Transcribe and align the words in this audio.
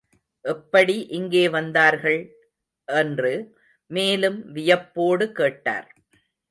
எப்படி 0.45 0.95
இங்கே 1.09 1.49
வந்தார்கள்? 1.49 2.21
என்று 2.87 3.33
மேலும் 3.91 4.51
வியப்போடு 4.51 5.31
கேட்டார். 5.31 5.89